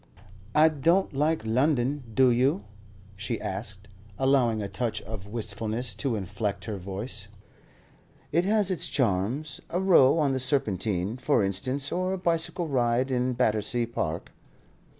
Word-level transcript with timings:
"I 0.55 0.67
don't 0.69 1.13
like 1.13 1.45
London, 1.45 2.03
do 2.11 2.31
you?" 2.31 2.63
she 3.15 3.39
asked, 3.39 3.87
allowing 4.17 4.59
a 4.59 4.67
touch 4.67 4.99
of 5.03 5.27
wistfulness 5.27 5.93
to 5.93 6.15
inflect 6.15 6.65
her 6.65 6.77
voice. 6.77 7.27
"It 8.31 8.43
has 8.45 8.71
its 8.71 8.87
charms. 8.87 9.61
A 9.69 9.79
row 9.79 10.17
on 10.17 10.33
the 10.33 10.39
Serpentine, 10.39 11.17
for 11.17 11.43
instance, 11.43 11.91
or 11.91 12.13
a 12.13 12.17
bicycle 12.17 12.67
ride 12.67 13.11
in 13.11 13.33
Battersea 13.33 13.85
Park." 13.85 14.31